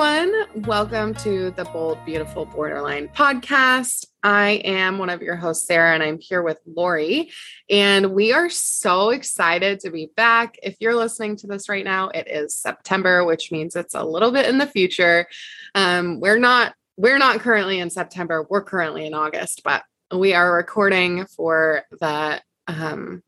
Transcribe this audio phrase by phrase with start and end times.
[0.00, 0.64] Everyone.
[0.64, 4.06] Welcome to the Bold, Beautiful Borderline podcast.
[4.22, 7.30] I am one of your hosts, Sarah, and I'm here with Lori.
[7.68, 10.56] And we are so excited to be back.
[10.62, 14.32] If you're listening to this right now, it is September, which means it's a little
[14.32, 15.26] bit in the future.
[15.74, 18.46] Um, we're not we're not currently in September.
[18.48, 23.22] We're currently in August, but we are recording for the um,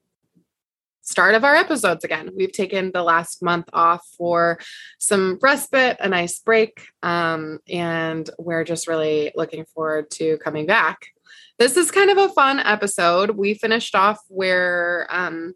[1.02, 2.30] start of our episodes again.
[2.34, 4.58] We've taken the last month off for
[4.98, 11.08] some respite, a nice break, um, and we're just really looking forward to coming back.
[11.58, 13.30] This is kind of a fun episode.
[13.30, 15.54] We finished off where um,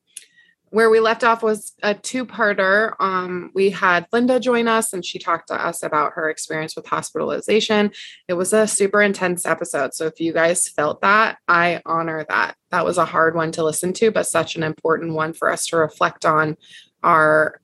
[0.71, 2.95] where we left off was a two-parter.
[3.01, 6.87] Um, we had Linda join us, and she talked to us about her experience with
[6.87, 7.93] hospitalization.
[8.29, 9.95] It was a super intense episode.
[9.95, 12.57] So if you guys felt that, I honor that.
[12.71, 15.67] That was a hard one to listen to, but such an important one for us
[15.69, 16.57] to reflect on
[17.03, 17.61] our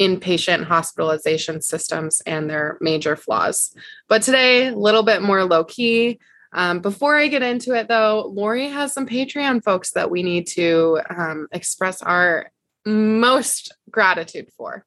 [0.00, 3.74] inpatient hospitalization systems and their major flaws.
[4.08, 6.18] But today, a little bit more low key.
[6.54, 10.46] Um, before I get into it, though, Lori has some Patreon folks that we need
[10.48, 12.50] to um, express our
[12.86, 14.86] most gratitude for.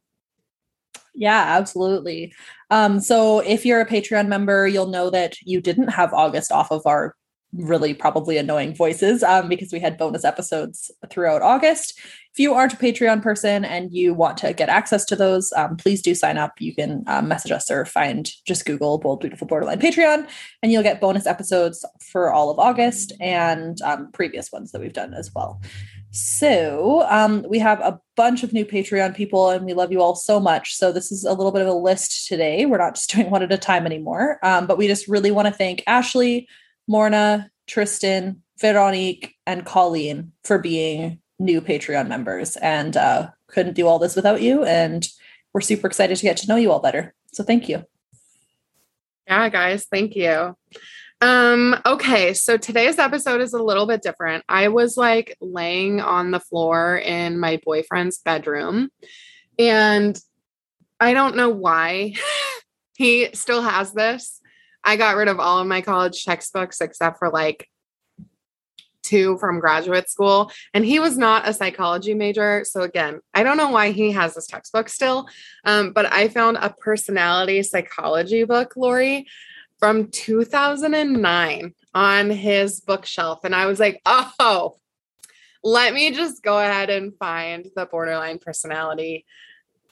[1.14, 2.34] Yeah, absolutely.
[2.70, 6.72] Um, so if you're a Patreon member, you'll know that you didn't have August off
[6.72, 7.16] of our
[7.54, 11.98] really probably annoying voices um, because we had bonus episodes throughout August.
[12.34, 15.76] If you aren't a Patreon person and you want to get access to those, um,
[15.76, 16.54] please do sign up.
[16.60, 20.28] You can um, message us or find just Google Bold Beautiful Borderline Patreon,
[20.62, 24.94] and you'll get bonus episodes for all of August and um, previous ones that we've
[24.94, 25.62] done as well.
[26.12, 30.16] So um, we have a bunch of new Patreon people, and we love you all
[30.16, 30.76] so much.
[30.76, 32.66] So this is a little bit of a list today.
[32.66, 35.48] We're not just doing one at a time anymore, um, but we just really want
[35.48, 36.48] to thank Ashley,
[36.88, 42.56] Morna, Tristan, Veronique, and Colleen for being new Patreon members.
[42.58, 44.64] And uh, couldn't do all this without you.
[44.64, 45.08] And
[45.54, 47.14] we're super excited to get to know you all better.
[47.34, 47.84] So thank you.
[49.28, 50.56] Yeah, guys, thank you.
[51.20, 54.44] Um, okay, so today's episode is a little bit different.
[54.48, 58.90] I was like laying on the floor in my boyfriend's bedroom,
[59.58, 60.20] and
[61.00, 62.14] I don't know why
[62.96, 64.37] he still has this.
[64.88, 67.68] I got rid of all of my college textbooks except for like
[69.04, 70.50] two from graduate school.
[70.74, 72.64] And he was not a psychology major.
[72.66, 75.28] So, again, I don't know why he has this textbook still.
[75.66, 79.28] Um, but I found a personality psychology book, Lori,
[79.78, 83.42] from 2009 on his bookshelf.
[83.44, 84.78] And I was like, oh,
[85.64, 89.26] let me just go ahead and find the borderline personality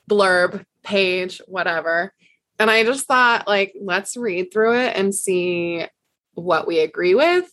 [0.09, 2.13] blurb page, whatever.
[2.59, 5.85] And I just thought, like, let's read through it and see
[6.33, 7.49] what we agree with,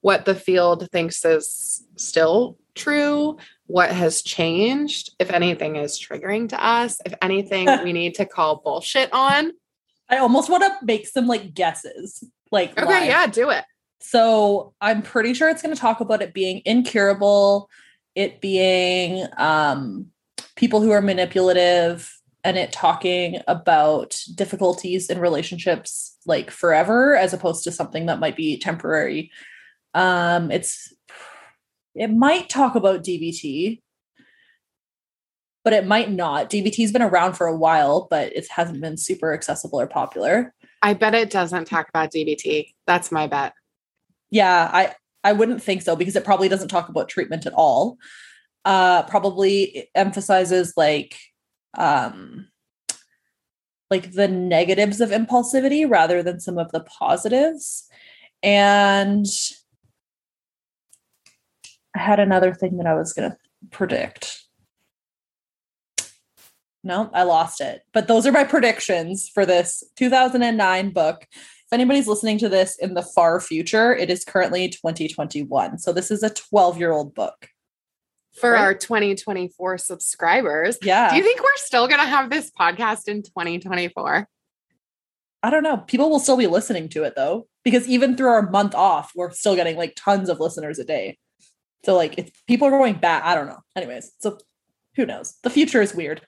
[0.00, 6.64] what the field thinks is still true, what has changed, if anything is triggering to
[6.64, 9.52] us, if anything we need to call bullshit on.
[10.08, 12.24] I almost want to make some like guesses.
[12.50, 13.06] Like, okay, live.
[13.06, 13.64] yeah, do it.
[14.00, 17.68] So I'm pretty sure it's going to talk about it being incurable,
[18.14, 20.06] it being um,
[20.56, 22.17] people who are manipulative,
[22.48, 28.36] and it talking about difficulties in relationships like forever as opposed to something that might
[28.36, 29.30] be temporary.
[29.92, 30.90] Um it's
[31.94, 33.82] it might talk about dbt
[35.62, 36.48] but it might not.
[36.48, 40.54] Dbt's been around for a while but it hasn't been super accessible or popular.
[40.80, 43.52] I bet it doesn't talk about dbt that's my bet.
[44.30, 47.98] Yeah i i wouldn't think so because it probably doesn't talk about treatment at all.
[48.64, 51.14] Uh probably emphasizes like
[51.76, 52.48] um
[53.90, 57.88] like the negatives of impulsivity rather than some of the positives.
[58.42, 59.26] And
[61.96, 63.36] i had another thing that i was going to
[63.70, 64.44] predict.
[66.84, 67.82] No i lost it.
[67.92, 71.26] But those are my predictions for this 2009 book.
[71.32, 76.10] If anybody's listening to this in the far future it is currently 2021 so this
[76.10, 77.48] is a 12 year old book
[78.40, 78.60] for right?
[78.60, 80.78] our 2024 subscribers.
[80.82, 81.10] Yeah.
[81.10, 84.28] Do you think we're still going to have this podcast in 2024?
[85.42, 85.78] I don't know.
[85.78, 89.30] People will still be listening to it though, because even through our month off, we're
[89.30, 91.18] still getting like tons of listeners a day.
[91.84, 93.60] So like if people are going back, I don't know.
[93.76, 94.38] Anyways, so
[94.96, 95.34] who knows?
[95.42, 96.22] The future is weird.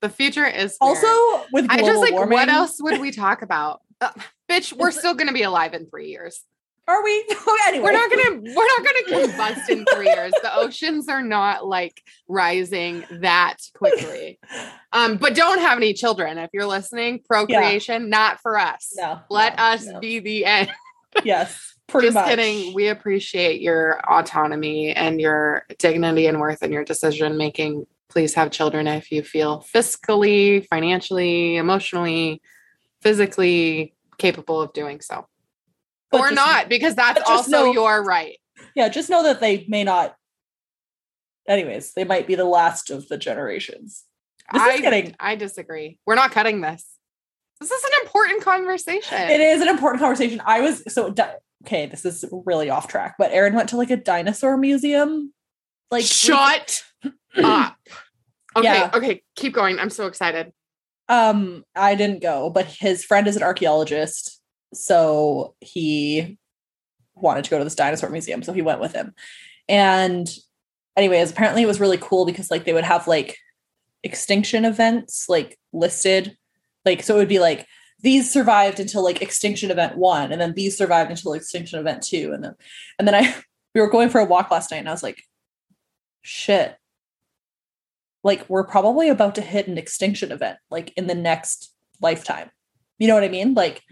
[0.00, 0.96] The future is weird.
[0.96, 3.80] also with I just like warming, what else would we talk about?
[4.00, 4.10] Uh,
[4.48, 6.42] bitch, we're still going to be alive in 3 years.
[6.88, 7.24] Are we?
[7.66, 10.32] anyway, we're not gonna we're not gonna combust in three years.
[10.42, 14.38] The oceans are not like rising that quickly.
[14.94, 16.36] Um, but don't have any children.
[16.36, 18.08] If you're listening, procreation yeah.
[18.08, 18.92] not for us.
[18.94, 20.00] No, let no, us no.
[20.00, 20.70] be the end.
[21.24, 22.26] yes, just much.
[22.26, 22.74] kidding.
[22.74, 27.86] We appreciate your autonomy and your dignity and worth and your decision making.
[28.10, 32.42] Please have children if you feel fiscally, financially, emotionally
[33.02, 35.26] physically capable of doing so.
[36.12, 38.38] But or just- not, because that's also know- your right.
[38.76, 40.14] Yeah, just know that they may not.
[41.48, 44.04] Anyways, they might be the last of the generations.
[44.52, 45.16] This I, getting.
[45.18, 45.98] I disagree.
[46.06, 46.86] We're not cutting this.
[47.60, 49.18] This is an important conversation.
[49.30, 50.40] It is an important conversation.
[50.44, 51.86] I was so di- okay.
[51.86, 55.32] This is really off track, but Aaron went to like a dinosaur museum.
[55.90, 56.84] Like Shut
[57.42, 57.76] up.
[58.56, 58.90] Okay, Yeah.
[58.94, 59.78] okay, keep going.
[59.78, 60.52] I'm so excited.
[61.08, 64.40] Um, I didn't go, but his friend is an archaeologist,
[64.72, 66.38] so he
[67.14, 69.14] wanted to go to this dinosaur museum, so he went with him.
[69.68, 70.28] And
[70.96, 73.38] anyways, apparently it was really cool because like they would have like
[74.02, 76.36] extinction events like listed.
[76.84, 77.66] Like so it would be like
[78.00, 82.32] these survived until like extinction event 1 and then these survived until extinction event 2
[82.32, 82.54] and then
[82.98, 83.34] and then I
[83.74, 85.22] we were going for a walk last night and I was like
[86.22, 86.76] shit
[88.24, 92.50] like we're probably about to hit an extinction event like in the next lifetime.
[92.98, 93.54] You know what I mean?
[93.54, 93.82] Like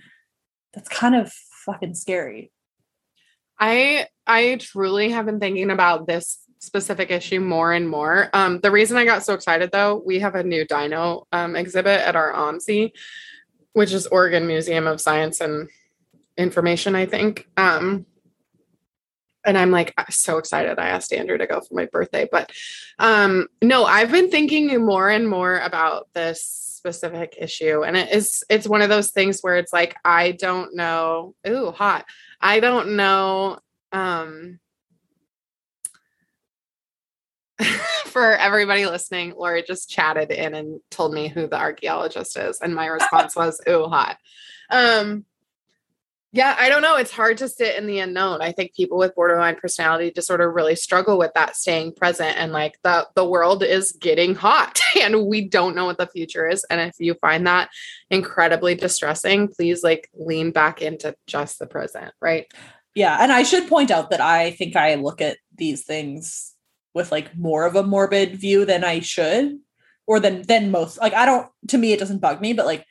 [0.73, 2.51] that's kind of fucking scary.
[3.59, 8.31] I I truly have been thinking about this specific issue more and more.
[8.33, 12.01] Um, the reason I got so excited though, we have a new dino um, exhibit
[12.01, 12.93] at our OMSI,
[13.73, 15.69] which is Oregon Museum of Science and
[16.37, 17.49] Information, I think.
[17.57, 18.07] Um,
[19.45, 20.79] and I'm like so excited.
[20.79, 22.51] I asked Andrew to go for my birthday, but
[22.99, 28.43] um, no, I've been thinking more and more about this specific issue, and it is
[28.49, 31.35] it's one of those things where it's like I don't know.
[31.47, 32.07] Ooh, hot.
[32.41, 33.59] I don't know.
[33.93, 34.61] Um,
[38.07, 42.75] for everybody listening, Lori just chatted in and told me who the archaeologist is, and
[42.75, 44.17] my response was, "Ooh, hot."
[44.71, 45.27] Um,
[46.33, 46.97] yeah, I don't know.
[46.97, 48.41] It's hard to sit in the unknown.
[48.41, 52.79] I think people with borderline personality disorder really struggle with that staying present and like
[52.85, 56.65] the the world is getting hot and we don't know what the future is.
[56.71, 57.71] And if you find that
[58.11, 62.47] incredibly distressing, please like lean back into just the present, right?
[62.95, 66.55] Yeah, and I should point out that I think I look at these things
[66.95, 69.59] with like more of a morbid view than I should
[70.07, 70.99] or than than most.
[70.99, 72.87] Like I don't to me it doesn't bug me, but like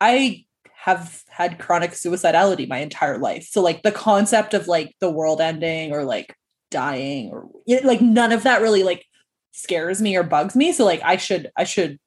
[0.00, 0.44] I
[0.84, 3.46] have had chronic suicidality my entire life.
[3.50, 6.34] So like the concept of like the world ending or like
[6.70, 7.48] dying or
[7.82, 9.04] like none of that really like
[9.52, 10.72] scares me or bugs me.
[10.72, 11.98] So like I should I should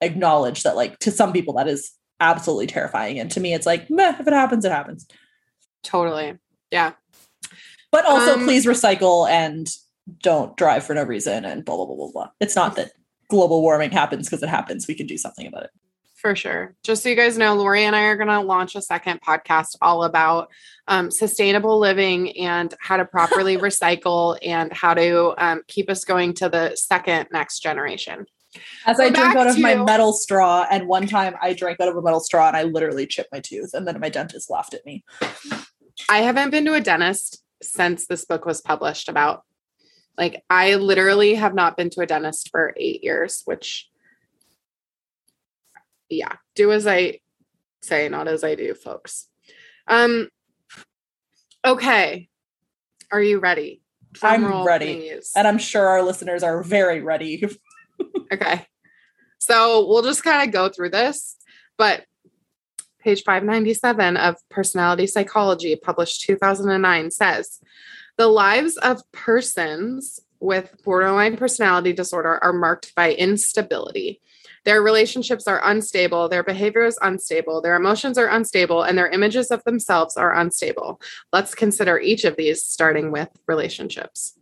[0.00, 3.88] acknowledge that like to some people that is absolutely terrifying and to me it's like
[3.88, 5.06] meh, if it happens it happens.
[5.82, 6.38] Totally.
[6.70, 6.92] Yeah.
[7.92, 9.68] But also, Um, please recycle and
[10.22, 12.30] don't drive for no reason and blah, blah, blah, blah, blah.
[12.40, 12.92] It's not that
[13.28, 14.86] global warming happens because it happens.
[14.86, 15.70] We can do something about it.
[16.16, 16.74] For sure.
[16.82, 19.76] Just so you guys know, Lori and I are going to launch a second podcast
[19.82, 20.50] all about
[20.88, 26.32] um, sustainable living and how to properly recycle and how to um, keep us going
[26.34, 28.26] to the second next generation.
[28.86, 31.88] As So I drink out of my metal straw, and one time I drank out
[31.88, 34.74] of a metal straw and I literally chipped my tooth, and then my dentist laughed
[34.74, 35.04] at me.
[36.08, 39.42] I haven't been to a dentist since this book was published about.
[40.16, 43.88] Like, I literally have not been to a dentist for eight years, which,
[46.08, 47.20] yeah, do as I
[47.82, 49.28] say, not as I do, folks.
[49.86, 50.28] Um,
[51.64, 52.28] okay.
[53.12, 53.82] Are you ready?
[54.22, 54.96] I'm ready.
[54.96, 55.32] please.
[55.36, 57.44] And I'm sure our listeners are very ready.
[58.30, 58.66] Okay.
[59.38, 61.36] So we'll just kind of go through this,
[61.78, 62.04] but
[63.00, 67.60] page 597 of Personality Psychology, published 2009, says
[68.18, 74.20] the lives of persons with borderline personality disorder are marked by instability.
[74.66, 79.52] Their relationships are unstable, their behavior is unstable, their emotions are unstable, and their images
[79.52, 81.00] of themselves are unstable.
[81.32, 84.36] Let's consider each of these, starting with relationships.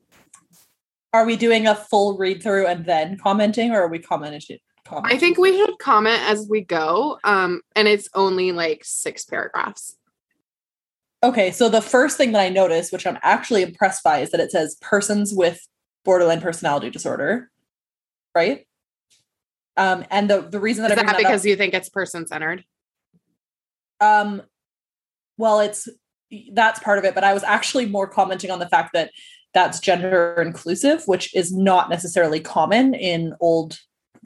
[1.12, 4.58] Are we doing a full read through and then commenting, or are we commenting?
[4.90, 7.18] I think we should comment as we go.
[7.22, 9.96] Um, and it's only like six paragraphs.
[11.22, 14.40] Okay, so the first thing that I noticed, which I'm actually impressed by, is that
[14.40, 15.60] it says persons with
[16.02, 17.50] borderline personality disorder,
[18.34, 18.66] right?
[19.76, 21.74] Um, and the the reason that Is I bring that that up- because you think
[21.74, 22.64] it's person centered?
[24.00, 24.42] Um,
[25.36, 25.88] well, it's
[26.52, 29.10] that's part of it, but I was actually more commenting on the fact that
[29.52, 33.78] that's gender inclusive, which is not necessarily common in old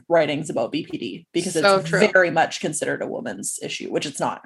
[0.09, 2.09] writings about BPD because So it's true.
[2.09, 4.43] very much considered a woman's issue, which it's not.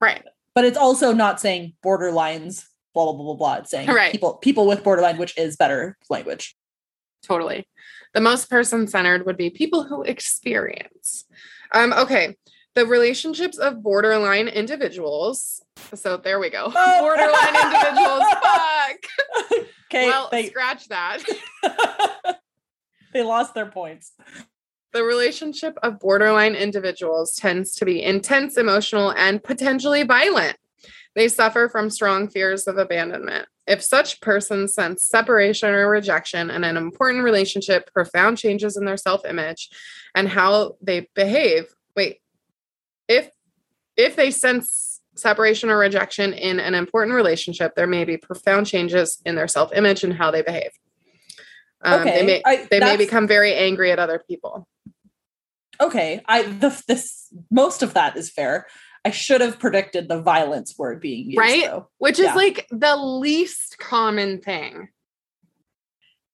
[0.00, 0.22] Right.
[0.54, 3.54] But it's also not saying borderlines, blah blah blah blah blah.
[3.56, 4.12] It's saying Right.
[4.12, 6.56] people people with borderline, which is better language.
[7.22, 7.66] Totally.
[8.14, 11.24] The most person centered would be people who experience.
[11.72, 12.36] Um, okay.
[12.74, 15.62] The relationships of borderline individuals.
[15.94, 16.72] So there we go.
[16.74, 17.00] Oh.
[17.00, 18.22] Borderline individuals.
[18.42, 19.68] Fuck.
[19.86, 21.22] Okay, well, they scratch that.
[23.12, 24.12] they lost their points.
[24.92, 30.56] The relationship of borderline individuals tends to be intense, emotional, and potentially violent.
[31.14, 33.46] They suffer from strong fears of abandonment.
[33.66, 38.98] If such persons sense separation or rejection in an important relationship, profound changes in their
[38.98, 39.70] self image
[40.14, 41.66] and how they behave.
[41.96, 42.20] Wait,
[43.08, 43.30] if
[43.96, 49.20] if they sense separation or rejection in an important relationship, there may be profound changes
[49.24, 50.70] in their self image and how they behave.
[51.82, 54.68] Um, Okay, They may I- they may become very angry at other people.
[55.80, 58.66] Okay, I the this most of that is fair.
[59.04, 61.64] I should have predicted the violence word being used, Right?
[61.64, 61.88] though.
[61.98, 64.88] which is like the least common thing.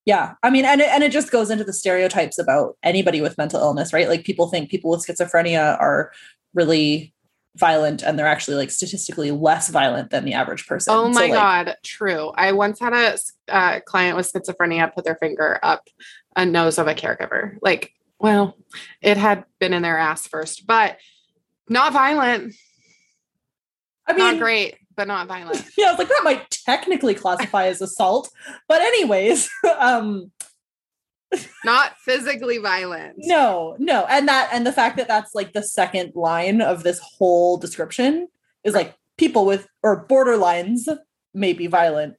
[0.07, 3.37] Yeah, I mean, and it, and it just goes into the stereotypes about anybody with
[3.37, 4.09] mental illness, right?
[4.09, 6.13] Like people think people with schizophrenia are
[6.55, 7.13] really
[7.57, 10.95] violent, and they're actually like statistically less violent than the average person.
[10.95, 12.33] Oh So, my like, god, true.
[12.35, 13.19] I once had a
[13.55, 15.87] uh, client with schizophrenia put their finger up
[16.37, 17.57] a nose of a caregiver.
[17.61, 18.57] Like, well,
[19.03, 20.99] it had been in their ass first, but
[21.71, 22.55] not violent.
[24.07, 25.65] I mean, not great, but not violent.
[25.79, 28.29] yeah, I was like that might technically classify as assault,
[28.69, 29.49] but anyways,
[29.79, 30.31] um,
[31.65, 33.15] not physically violent.
[33.19, 37.01] no, no, and that and the fact that that's like the second line of this
[37.01, 38.29] whole description
[38.65, 40.89] is like people with or borderlines
[41.33, 42.17] may be violent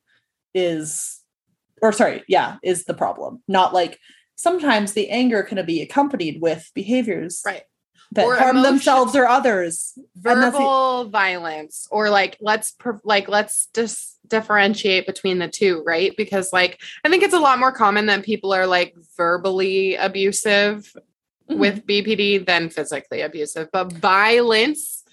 [0.56, 1.20] is
[1.82, 3.44] or sorry, yeah, is the problem.
[3.48, 4.00] Not like
[4.36, 7.64] sometimes the anger can be accompanied with behaviors Right.
[8.14, 9.98] That Or harm emotion- themselves or others.
[10.16, 16.80] Verbal violence or like let's like let's just differentiate between the two right because like
[17.04, 20.96] i think it's a lot more common that people are like verbally abusive
[21.50, 21.58] Mhm.
[21.58, 25.04] with bpd than physically abusive but violence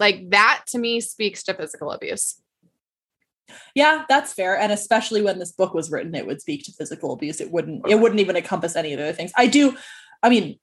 [0.00, 2.40] like that to me speaks to physical abuse
[3.74, 4.58] Yeah, that's fair.
[4.58, 7.40] And especially when this book was written, it would speak to physical abuse.
[7.40, 9.32] It wouldn't, it wouldn't even encompass any of the other things.
[9.36, 9.74] I do,
[10.22, 10.58] I mean,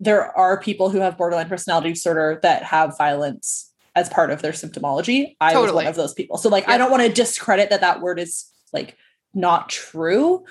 [0.00, 4.52] there are people who have borderline personality disorder that have violence as part of their
[4.52, 5.36] symptomology.
[5.40, 6.38] I was one of those people.
[6.38, 8.96] So like, I don't want to discredit that that word is like
[9.34, 10.44] not true.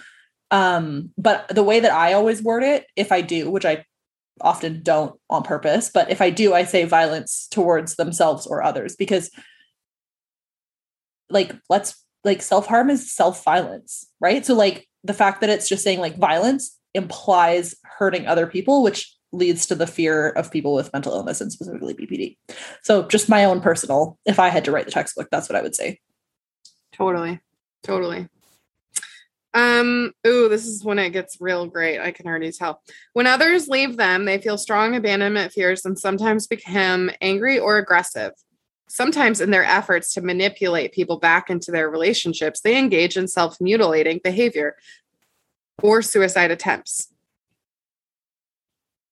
[0.51, 3.85] Um, but the way that I always word it, if I do, which I
[4.41, 8.95] often don't on purpose, but if I do, I say violence towards themselves or others
[8.95, 9.31] because
[11.31, 15.99] like let's like self-harm is self-violence right so like the fact that it's just saying
[15.99, 21.13] like violence implies hurting other people which leads to the fear of people with mental
[21.13, 22.37] illness and specifically bpd
[22.81, 25.61] so just my own personal if i had to write the textbook that's what i
[25.61, 25.99] would say.
[26.93, 27.39] Totally.
[27.83, 28.27] Totally.
[29.53, 32.81] Um ooh this is when it gets real great i can already tell.
[33.13, 38.33] When others leave them they feel strong abandonment fears and sometimes become angry or aggressive.
[38.87, 44.19] Sometimes in their efforts to manipulate people back into their relationships they engage in self-mutilating
[44.23, 44.75] behavior
[45.81, 47.07] or suicide attempts.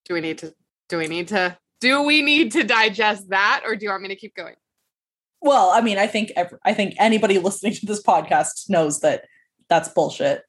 [0.06, 0.54] Do we need to
[0.88, 4.10] do we need to do we need to digest that or do you want me
[4.10, 4.56] to keep going?
[5.42, 6.32] Well i mean i think
[6.66, 9.26] i think anybody listening to this podcast knows that
[9.70, 10.44] that's bullshit.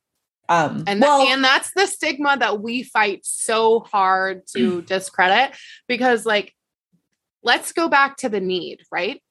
[0.48, 5.54] Um and well and that's the stigma that we fight so hard to discredit
[5.86, 6.54] because like
[7.42, 9.22] let's go back to the need right?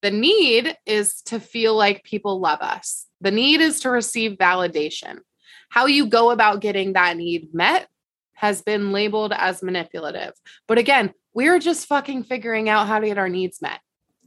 [0.00, 3.06] The need is to feel like people love us.
[3.20, 5.18] The need is to receive validation
[5.72, 7.88] how you go about getting that need met
[8.34, 10.32] has been labeled as manipulative
[10.66, 13.80] but again we're just fucking figuring out how to get our needs met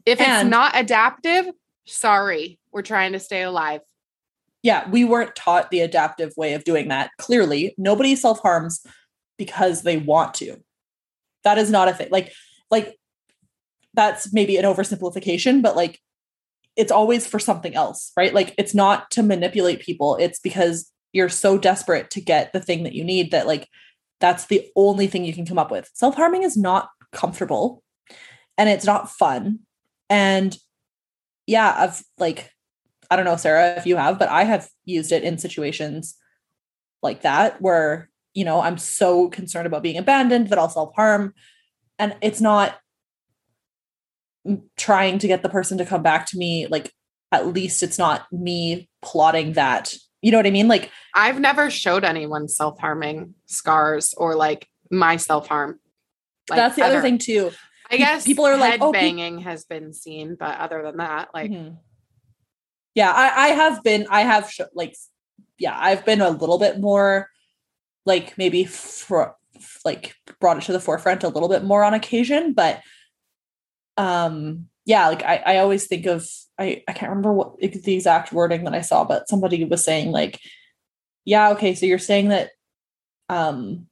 [0.06, 1.46] if it's not adaptive
[1.86, 3.82] sorry we're trying to stay alive
[4.66, 7.12] yeah, we weren't taught the adaptive way of doing that.
[7.20, 8.84] Clearly, nobody self harms
[9.38, 10.58] because they want to.
[11.44, 12.08] That is not a thing.
[12.10, 12.34] Like,
[12.72, 12.98] like
[13.94, 16.00] that's maybe an oversimplification, but like
[16.76, 18.34] it's always for something else, right?
[18.34, 20.16] Like it's not to manipulate people.
[20.16, 23.70] It's because you're so desperate to get the thing that you need that like
[24.20, 25.90] that's the only thing you can come up with.
[25.94, 27.82] Self harming is not comfortable
[28.58, 29.60] and it's not fun.
[30.10, 30.58] And
[31.48, 32.52] yeah, I've like
[33.10, 36.16] I don't know, Sarah, if you have, but I have used it in situations
[37.02, 41.34] like that where, you know, I'm so concerned about being abandoned that I'll self harm.
[41.98, 42.76] And it's not
[44.76, 46.68] trying to get the person to come back to me.
[46.68, 46.92] Like,
[47.32, 49.94] at least it's not me plotting that.
[50.26, 50.68] You know what I mean?
[50.68, 55.80] Like, I've never showed anyone self harming scars or like my self harm.
[56.50, 57.52] that's the other thing, too.
[57.92, 61.52] I guess people are like, "Oh, banging has been seen, but other than that, like
[61.52, 61.78] Mhm.
[62.96, 64.96] yeah i i have been i have sh- like
[65.60, 67.30] yeah i've been a little bit more
[68.06, 69.36] like maybe for
[69.84, 72.82] like brought it to the forefront a little bit more on occasion but
[73.98, 76.28] um yeah like i i always think of
[76.60, 80.12] i i can't remember what the exact wording that i saw but somebody was saying
[80.12, 80.40] like
[81.26, 82.52] yeah okay so you're saying that
[83.30, 83.88] um,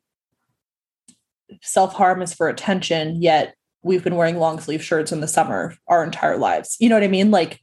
[1.62, 5.76] self harm is for attention, yet we've been wearing long sleeve shirts in the summer
[5.88, 6.78] our entire lives.
[6.80, 7.32] You know what I mean?
[7.32, 7.60] Like,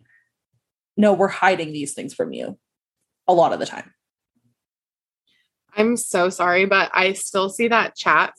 [0.96, 2.58] no, we're hiding these things from you
[3.26, 3.92] a lot of the time.
[5.76, 8.34] I'm so sorry, but I still see that chat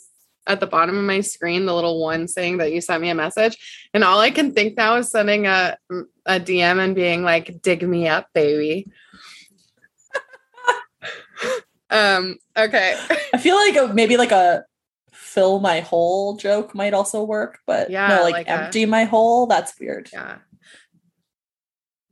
[0.47, 3.15] at the bottom of my screen, the little one saying that you sent me a
[3.15, 3.89] message.
[3.93, 5.77] And all I can think now is sending a,
[6.25, 8.91] a DM and being like, dig me up, baby.
[11.89, 12.99] um, okay.
[13.33, 14.65] I feel like a, maybe like a
[15.11, 19.05] fill my hole joke might also work, but yeah, no, like, like empty a, my
[19.05, 19.45] hole.
[19.45, 20.09] That's weird.
[20.11, 20.39] Yeah.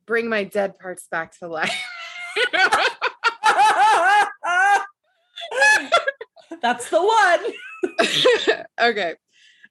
[0.05, 1.71] Bring my dead parts back to life.
[6.62, 7.53] That's the one.
[8.81, 9.15] okay.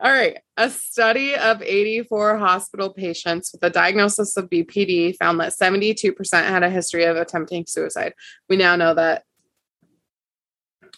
[0.00, 0.38] All right.
[0.56, 6.62] A study of 84 hospital patients with a diagnosis of BPD found that 72% had
[6.62, 8.14] a history of attempting suicide.
[8.48, 9.24] We now know that.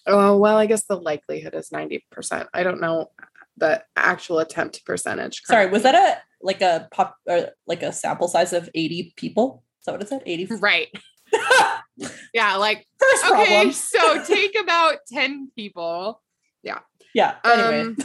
[0.07, 2.49] Oh, well, I guess the likelihood is 90%.
[2.53, 3.11] I don't know
[3.57, 5.43] the actual attempt percentage.
[5.45, 5.65] Currently.
[5.65, 9.63] Sorry, was that a like a pop or like a sample size of 80 people?
[9.81, 10.23] Is that what it said?
[10.27, 10.57] 80?
[10.57, 10.89] Right.
[12.35, 13.49] yeah, like first problem.
[13.49, 16.23] Okay, so take about 10 people.
[16.63, 16.81] Yeah.
[17.15, 17.37] Yeah.
[17.45, 17.81] Anyway.
[17.81, 17.97] Um,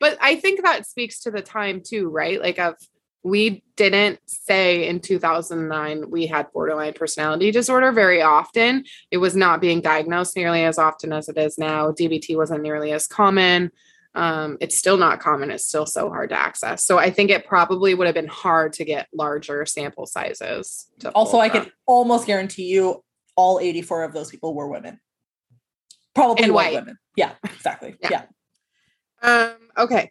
[0.00, 2.40] but I think that speaks to the time too, right?
[2.40, 2.74] Like of
[3.24, 8.84] we didn't say in 2009 we had borderline personality disorder very often.
[9.10, 11.90] It was not being diagnosed nearly as often as it is now.
[11.90, 13.72] DBT wasn't nearly as common
[14.14, 15.50] um, it's still not common.
[15.50, 16.84] It's still so hard to access.
[16.84, 20.86] So I think it probably would have been hard to get larger sample sizes.
[21.14, 23.04] also, I can almost guarantee you
[23.36, 24.98] all 84 of those people were women.
[26.18, 26.98] Probably and white women.
[27.16, 27.96] Yeah, exactly.
[28.02, 28.24] Yeah.
[29.22, 29.50] yeah.
[29.50, 30.10] Um, okay.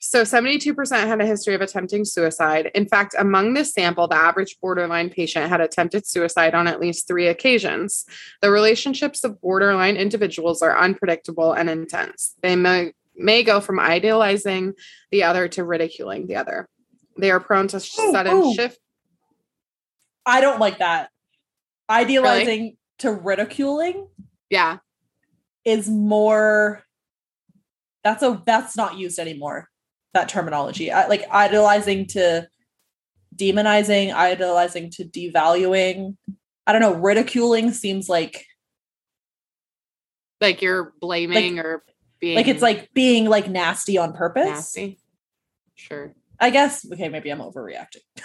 [0.00, 2.70] So 72% had a history of attempting suicide.
[2.74, 7.08] In fact, among this sample, the average borderline patient had attempted suicide on at least
[7.08, 8.04] three occasions.
[8.42, 12.34] The relationships of borderline individuals are unpredictable and intense.
[12.42, 14.74] They may, may go from idealizing
[15.10, 16.68] the other to ridiculing the other.
[17.18, 18.54] They are prone to sudden ooh.
[18.54, 18.78] shift.
[20.26, 21.10] I don't like that.
[21.88, 22.78] Idealizing really?
[22.98, 24.08] to ridiculing.
[24.50, 24.78] Yeah.
[25.64, 26.82] Is more
[28.02, 29.70] that's a that's not used anymore
[30.12, 30.90] that terminology.
[30.90, 32.46] I, like idolizing to
[33.34, 36.16] demonizing, idolizing to devaluing.
[36.66, 38.46] I don't know, ridiculing seems like
[40.40, 41.84] like you're blaming like, or
[42.20, 44.46] being like it's like being like nasty on purpose.
[44.46, 44.98] Nasty.
[45.74, 46.14] Sure.
[46.38, 48.02] I guess okay, maybe I'm overreacting.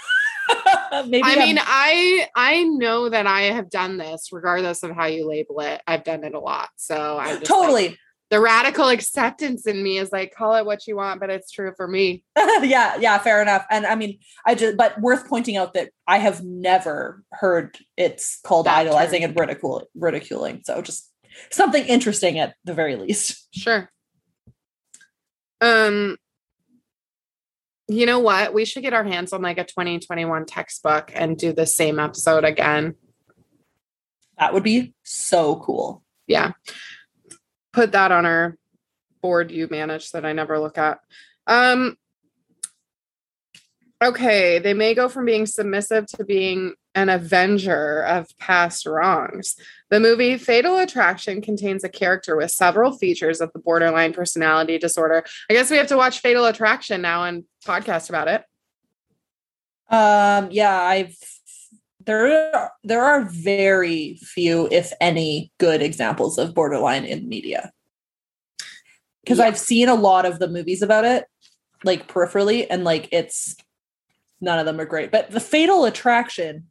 [1.07, 1.65] maybe I mean, I'm...
[1.67, 5.81] I I know that I have done this regardless of how you label it.
[5.88, 6.69] I've done it a lot.
[6.75, 10.95] So I totally like, the radical acceptance in me is like call it what you
[10.95, 12.23] want but it's true for me
[12.62, 16.17] yeah yeah fair enough and i mean i just but worth pointing out that i
[16.17, 19.31] have never heard it's called that idolizing term.
[19.31, 21.12] and ridicule ridiculing so just
[21.49, 23.89] something interesting at the very least sure
[25.62, 26.15] um
[27.89, 31.52] you know what we should get our hands on like a 2021 textbook and do
[31.52, 32.95] the same episode again
[34.38, 36.52] that would be so cool yeah
[37.73, 38.56] put that on our
[39.21, 40.99] board you manage that I never look at.
[41.47, 41.97] Um,
[44.04, 49.56] okay, they may go from being submissive to being an avenger of past wrongs.
[49.89, 55.23] The movie Fatal Attraction contains a character with several features of the borderline personality disorder.
[55.49, 58.43] I guess we have to watch Fatal Attraction now and podcast about it.
[59.89, 61.15] Um, yeah, I've
[62.06, 67.71] there are, there are very few, if any, good examples of borderline in media.
[69.23, 69.45] Because yeah.
[69.45, 71.25] I've seen a lot of the movies about it,
[71.84, 73.56] like peripherally, and like it's
[74.41, 75.12] none of them are great.
[75.12, 76.67] But the Fatal Attraction,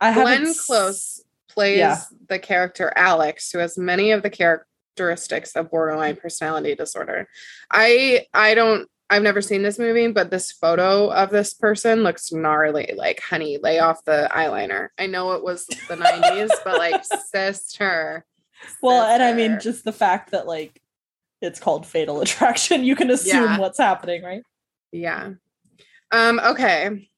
[0.00, 1.21] I have Glenn Close
[1.52, 2.00] plays yeah.
[2.28, 7.28] the character Alex, who has many of the characteristics of borderline personality disorder.
[7.70, 12.32] I I don't I've never seen this movie, but this photo of this person looks
[12.32, 12.94] gnarly.
[12.96, 14.88] Like, honey, lay off the eyeliner.
[14.98, 18.24] I know it was the 90s, but like, sister.
[18.80, 20.80] Well, and I mean, just the fact that like
[21.42, 23.58] it's called Fatal Attraction, you can assume yeah.
[23.58, 24.42] what's happening, right?
[24.92, 25.32] Yeah.
[26.10, 27.10] Um, okay.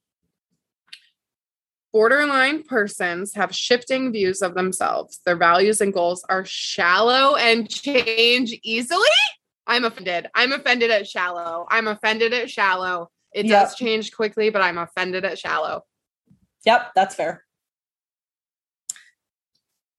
[1.95, 5.21] Borderline persons have shifting views of themselves.
[5.25, 8.99] Their values and goals are shallow and change easily.
[9.69, 10.27] I'm offended.
[10.35, 11.69] I'm offended at shallow.
[11.71, 13.11] I'm offended at shallow.
[13.33, 13.69] It yep.
[13.69, 15.85] does change quickly, but I'm offended at shallow.
[16.67, 17.45] Yep, that's fair.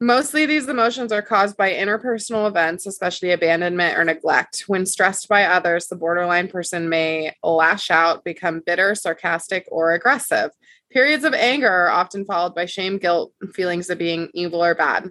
[0.01, 4.65] Mostly these emotions are caused by interpersonal events, especially abandonment or neglect.
[4.67, 10.51] When stressed by others, the borderline person may lash out, become bitter, sarcastic, or aggressive.
[10.95, 14.73] Periods of anger are often followed by shame, guilt, and feelings of being evil or
[14.75, 15.09] bad.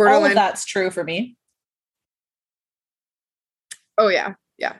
[0.00, 1.36] All of that's true for me.
[3.96, 4.78] Oh yeah, yeah.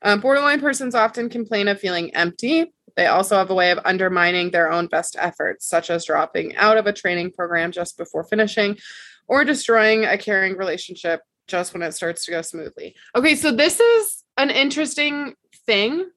[0.00, 2.72] Um, borderline persons often complain of feeling empty.
[2.96, 6.76] They also have a way of undermining their own best efforts, such as dropping out
[6.76, 8.78] of a training program just before finishing,
[9.26, 12.94] or destroying a caring relationship just when it starts to go smoothly.
[13.16, 15.34] Okay, so this is an interesting
[15.66, 16.08] thing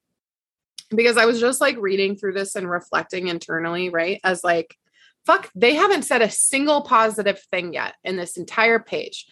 [0.90, 4.20] because I was just like reading through this and reflecting internally, right?
[4.24, 4.78] As like,
[5.26, 9.28] fuck, they haven't said a single positive thing yet in this entire page.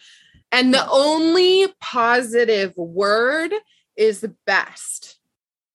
[0.52, 3.52] And the only positive word
[3.96, 5.18] is the best.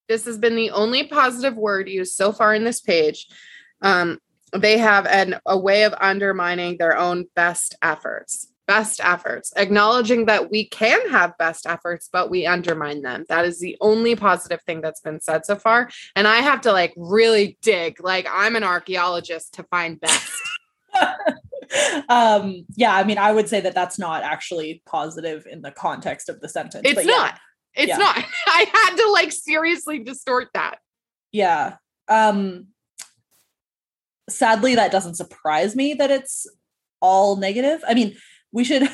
[0.08, 3.28] This has been the only positive word used so far in this page.
[3.82, 4.20] Um,
[4.54, 10.50] they have an, a way of undermining their own best efforts best efforts, acknowledging that
[10.52, 13.26] we can have best efforts, but we undermine them.
[13.30, 15.90] That is the only positive thing that's been said so far.
[16.16, 20.32] And I have to like really dig, like, I'm an archaeologist to find best.
[22.10, 26.28] um yeah i mean i would say that that's not actually positive in the context
[26.28, 27.40] of the sentence it's not
[27.76, 27.98] it's yeah.
[27.98, 30.80] not i had to like seriously distort that
[31.32, 31.76] yeah
[32.10, 32.68] um
[34.30, 36.46] sadly that doesn't surprise me that it's
[37.00, 38.16] all negative i mean
[38.52, 38.90] we should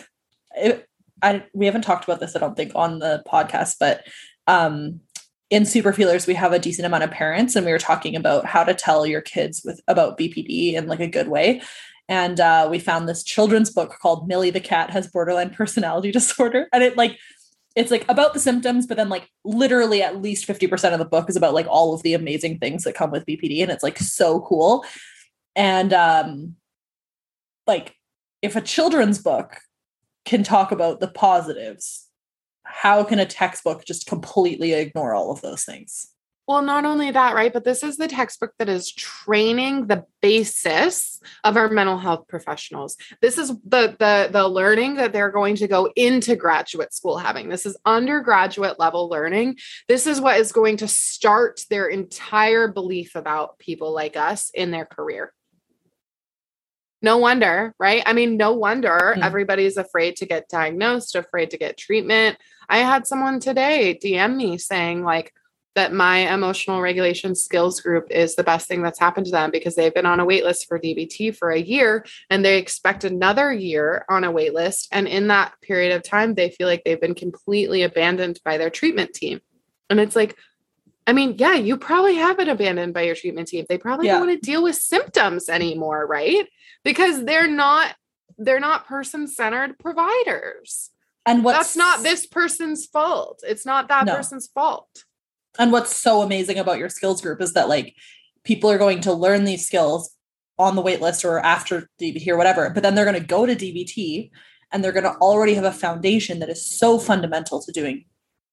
[0.56, 0.88] it,
[1.22, 4.06] I, we haven't talked about this i don't think on the podcast but
[4.48, 5.02] um
[5.50, 8.46] in super feelers we have a decent amount of parents and we were talking about
[8.46, 11.62] how to tell your kids with about bpd in like a good way.
[12.10, 16.68] And uh, we found this children's book called millie the cat has borderline personality disorder.
[16.74, 17.18] And it like
[17.76, 21.30] it's like about the symptoms but then like literally at least 50% of the book
[21.30, 24.00] is about like all of the amazing things that come with bpd and it's like
[24.00, 24.86] so cool.
[25.56, 26.56] And um
[27.68, 27.96] like
[28.42, 29.60] if a children's book
[30.26, 32.08] can talk about the positives,
[32.64, 36.12] how can a textbook just completely ignore all of those things?
[36.48, 37.52] Well, not only that, right?
[37.52, 42.96] But this is the textbook that is training the basis of our mental health professionals.
[43.22, 47.50] This is the the the learning that they're going to go into graduate school having.
[47.50, 49.58] This is undergraduate level learning.
[49.90, 54.72] This is what is going to start their entire belief about people like us in
[54.72, 55.34] their career.
[57.02, 58.02] No wonder, right?
[58.06, 59.24] I mean, no wonder mm.
[59.24, 62.38] everybody's afraid to get diagnosed, afraid to get treatment.
[62.70, 65.34] I had someone today DM me saying, like,
[65.78, 69.76] that my emotional regulation skills group is the best thing that's happened to them because
[69.76, 73.54] they've been on a wait list for DBT for a year and they expect another
[73.54, 74.88] year on a wait list.
[74.92, 78.72] And in that period of time, they feel like they've been completely abandoned by their
[78.72, 79.40] treatment team.
[79.88, 80.36] And it's like,
[81.06, 83.68] I mean, yeah, you probably have been abandoned by your treatment team.
[83.70, 84.14] They probably yeah.
[84.14, 86.48] don't want to deal with symptoms anymore, right?
[86.88, 87.96] Because they're not
[88.38, 90.92] they're not person-centered providers.
[91.26, 93.42] And what's that's not this person's fault.
[93.46, 94.16] It's not that no.
[94.16, 95.04] person's fault.
[95.60, 97.94] And what's so amazing about your skills group is that like
[98.46, 100.16] people are going to learn these skills
[100.58, 103.46] on the wait list or after DBT or whatever, but then they're going to go
[103.46, 104.32] to DBT
[104.72, 108.06] and they're going to already have a foundation that is so fundamental to doing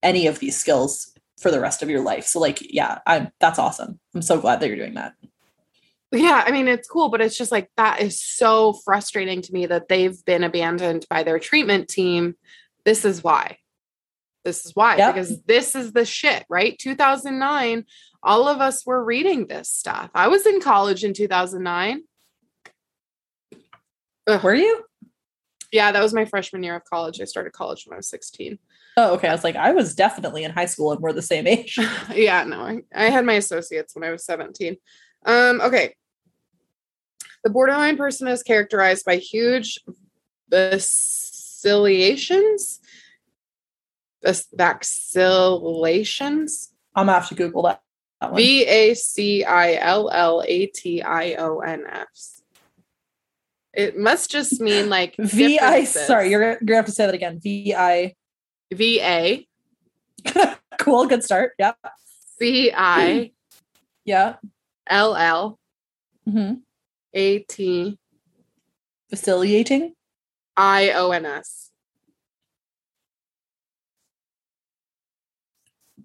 [0.02, 2.26] any of these skills for the rest of your life.
[2.26, 4.00] So like, yeah, I'm that's awesome.
[4.12, 5.14] I'm so glad that you're doing that
[6.18, 9.66] yeah, I mean, it's cool, but it's just like that is so frustrating to me
[9.66, 12.34] that they've been abandoned by their treatment team.
[12.84, 13.58] This is why.
[14.44, 15.14] This is why, yep.
[15.14, 16.78] because this is the shit, right?
[16.78, 17.86] 2009,
[18.22, 20.10] all of us were reading this stuff.
[20.14, 22.02] I was in college in 2009.
[24.26, 24.42] Ugh.
[24.42, 24.84] Were you?
[25.72, 27.20] Yeah, that was my freshman year of college.
[27.20, 28.58] I started college when I was 16.
[28.96, 29.28] Oh, okay.
[29.28, 31.78] I was like, I was definitely in high school and we're the same age.
[32.14, 34.76] yeah, no, I, I had my associates when I was 17.
[35.26, 35.94] Um, okay.
[37.44, 39.78] The borderline person is characterized by huge
[40.48, 42.80] vacillations.
[44.22, 46.70] Vacillations.
[46.94, 47.82] I'm gonna have to Google that.
[48.34, 52.40] V A C I L L A T I O N S.
[53.74, 55.84] It must just mean like V I.
[55.84, 57.40] Sorry, you're, you're gonna have to say that again.
[57.40, 58.14] V I.
[58.72, 59.46] V A.
[60.78, 61.06] cool.
[61.06, 61.52] Good start.
[61.58, 61.72] Yeah.
[62.38, 63.32] C I.
[64.06, 64.34] Yeah.
[64.86, 65.58] L L.
[66.28, 66.56] Mm-hmm.
[67.14, 67.98] A T
[69.08, 69.94] facilitating
[70.56, 71.70] I O N S.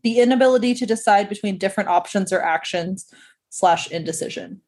[0.01, 3.11] The inability to decide between different options or actions
[3.49, 4.61] slash indecision.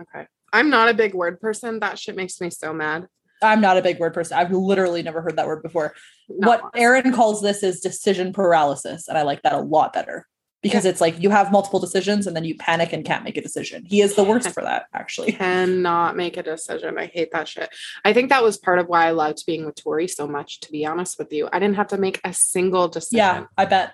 [0.00, 0.26] Okay.
[0.52, 1.80] I'm not a big word person.
[1.80, 3.08] That shit makes me so mad.
[3.42, 4.38] I'm not a big word person.
[4.38, 5.94] I've literally never heard that word before.
[6.28, 9.08] Not what Aaron calls this is decision paralysis.
[9.08, 10.26] And I like that a lot better
[10.64, 10.92] because yeah.
[10.92, 13.84] it's like you have multiple decisions and then you panic and can't make a decision.
[13.84, 15.32] He is the worst for that, actually.
[15.32, 16.96] Cannot make a decision.
[16.96, 17.68] I hate that shit.
[18.02, 20.72] I think that was part of why I loved being with Tori so much, to
[20.72, 21.50] be honest with you.
[21.52, 23.18] I didn't have to make a single decision.
[23.18, 23.92] Yeah, I bet.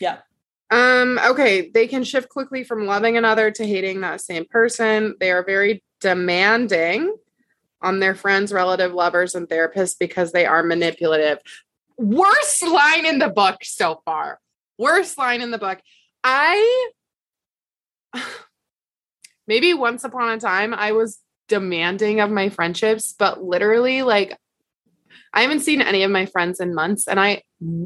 [0.00, 0.18] Yeah.
[0.70, 1.72] Um, okay.
[1.74, 5.16] They can shift quickly from loving another to hating that same person.
[5.18, 7.16] They are very demanding
[7.80, 11.38] on their friends, relative, lovers, and therapists because they are manipulative.
[11.98, 14.38] Worst line in the book so far.
[14.82, 15.78] Worst line in the book.
[16.24, 16.90] I
[19.46, 24.36] maybe once upon a time I was demanding of my friendships, but literally like
[25.32, 27.42] I haven't seen any of my friends in months and I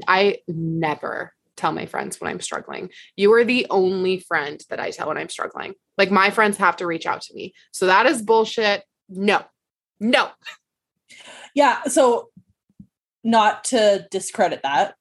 [0.09, 2.89] I never tell my friends when I'm struggling.
[3.15, 5.75] You are the only friend that I tell when I'm struggling.
[5.99, 7.53] Like my friends have to reach out to me.
[7.73, 8.85] So that is bullshit.
[9.11, 9.43] No.
[10.01, 10.31] No.
[11.55, 12.31] Yeah, so
[13.23, 14.95] not to discredit that.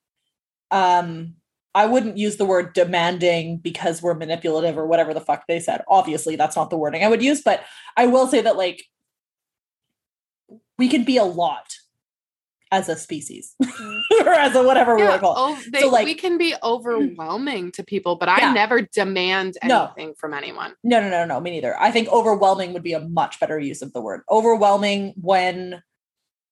[0.71, 1.36] Um
[1.75, 5.83] I wouldn't use the word demanding because we're manipulative or whatever the fuck they said.
[5.89, 7.65] Obviously, that's not the wording I would use, but
[7.97, 8.81] I will say that like
[10.77, 11.75] we can be a lot
[12.71, 13.55] as a species
[14.21, 15.57] or as a whatever yeah, we want to call it.
[15.57, 20.07] Oh, they, so like we can be overwhelming to people, but I never demand anything
[20.07, 20.13] no.
[20.17, 20.75] from anyone.
[20.81, 21.77] No, no, no, no, me neither.
[21.79, 24.21] I think overwhelming would be a much better use of the word.
[24.31, 25.83] Overwhelming when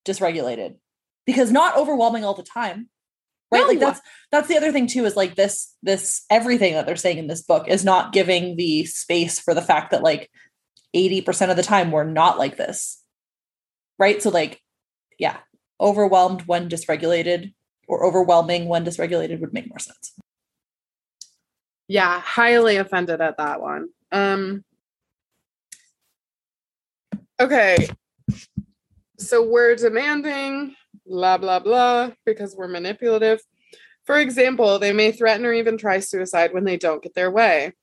[0.05, 0.75] dysregulated.
[1.25, 2.89] Because not overwhelming all the time
[3.53, 3.67] right no.
[3.67, 7.17] like that's that's the other thing too is like this this everything that they're saying
[7.17, 10.29] in this book is not giving the space for the fact that like
[10.95, 13.01] 80% of the time we're not like this.
[13.97, 14.21] Right?
[14.21, 14.61] So like
[15.19, 15.37] yeah
[15.79, 17.53] overwhelmed when dysregulated
[17.87, 20.13] or overwhelming when dysregulated would make more sense.
[21.87, 23.89] Yeah highly offended at that one.
[24.11, 24.63] Um
[27.39, 27.89] okay.
[29.17, 33.41] So we're demanding blah, blah, blah, because we're manipulative.
[34.05, 37.73] For example, they may threaten or even try suicide when they don't get their way.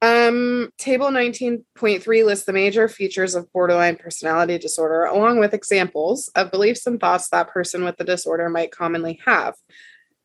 [0.00, 6.52] Um, table 19.3 lists the major features of borderline personality disorder, along with examples of
[6.52, 9.54] beliefs and thoughts that person with the disorder might commonly have.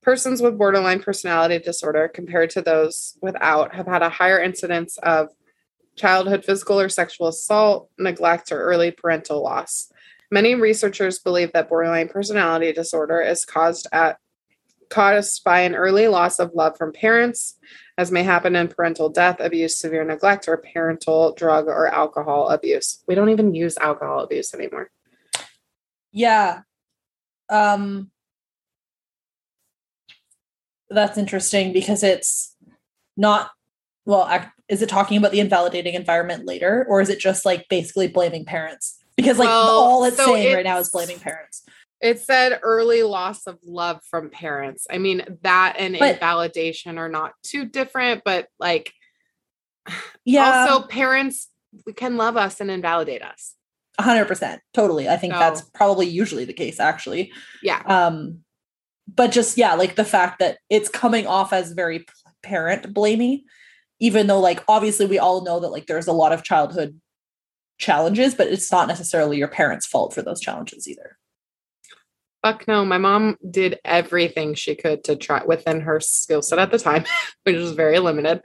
[0.03, 5.29] Persons with borderline personality disorder, compared to those without, have had a higher incidence of
[5.95, 9.91] childhood physical or sexual assault, neglect, or early parental loss.
[10.33, 14.17] Many researchers believe that borderline personality disorder is caused at
[14.89, 17.59] caused by an early loss of love from parents,
[17.99, 23.03] as may happen in parental death, abuse, severe neglect, or parental drug or alcohol abuse.
[23.07, 24.89] We don't even use alcohol abuse anymore.
[26.11, 26.61] Yeah.
[27.47, 28.09] Um
[30.89, 32.55] that's interesting because it's
[33.15, 33.51] not
[34.07, 34.27] well
[34.67, 38.45] is it talking about the invalidating environment later or is it just like basically blaming
[38.45, 41.63] parents because like well, all it's so saying it's, right now is blaming parents.
[42.01, 44.85] It said early loss of love from parents.
[44.89, 48.91] I mean, that and but, invalidation are not too different, but like,
[50.25, 50.67] yeah.
[50.69, 51.49] Also, parents
[51.95, 53.55] can love us and invalidate us.
[53.99, 58.39] 100% totally i think so, that's probably usually the case actually yeah um
[59.07, 62.03] but just yeah like the fact that it's coming off as very
[62.41, 63.43] parent blamey
[63.99, 66.99] even though like obviously we all know that like there's a lot of childhood
[67.77, 71.17] challenges, but it's not necessarily your parents' fault for those challenges either.
[72.43, 72.83] Fuck no.
[72.83, 77.05] My mom did everything she could to try within her skill set at the time,
[77.43, 78.41] which was very limited,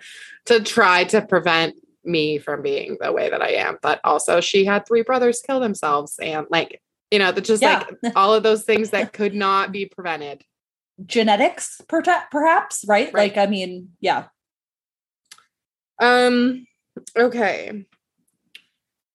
[0.46, 3.78] to try to prevent me from being the way that I am.
[3.82, 7.84] But also, she had three brothers kill themselves and, like, you know, just yeah.
[8.02, 10.42] like all of those things that could not be prevented.
[11.04, 13.12] Genetics, perhaps, right?
[13.12, 13.14] right?
[13.14, 14.26] Like, I mean, yeah.
[16.00, 16.66] Um,
[17.16, 17.84] okay.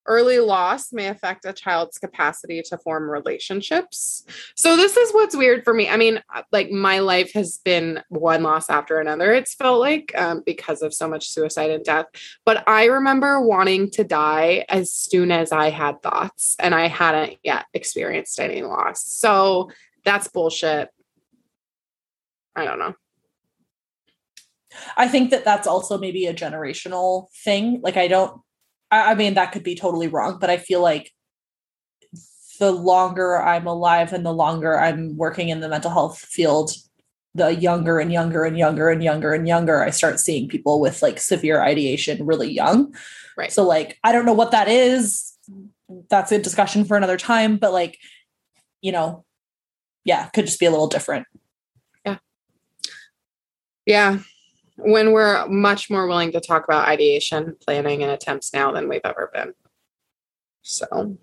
[0.06, 4.26] Early loss may affect a child's capacity to form relationships.
[4.56, 5.90] So, this is what's weird for me.
[5.90, 10.12] I mean, uh, like, my life has been one loss after another, it's felt like
[10.18, 12.08] um, because of so much suicide and death.
[12.46, 17.38] But I remember wanting to die as soon as I had thoughts, and I hadn't
[17.44, 19.06] yet experienced any loss.
[19.06, 19.72] So,
[20.04, 20.90] that's bullshit.
[22.56, 22.94] I don't know.
[24.98, 27.80] I think that that's also maybe a generational thing.
[27.82, 28.42] Like, I don't
[28.94, 31.12] I, I mean, that could be totally wrong, but I feel like
[32.60, 36.72] the longer I'm alive and the longer I'm working in the mental health field,
[37.34, 41.02] the younger and younger and younger and younger and younger I start seeing people with
[41.02, 42.94] like severe ideation really young.
[43.36, 43.52] Right.
[43.52, 45.34] So like I don't know what that is.
[46.12, 47.98] That's a discussion for another time, but like
[48.82, 49.26] you know,
[50.06, 51.26] yeah, could just be a little different.
[52.06, 52.18] Yeah.
[53.88, 54.20] Yeah
[54.78, 59.02] when we're much more willing to talk about ideation, planning, and attempts now than we've
[59.04, 59.54] ever been.
[60.62, 61.18] So,